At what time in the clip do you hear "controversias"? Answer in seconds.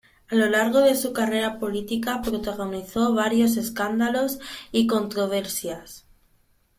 4.87-6.07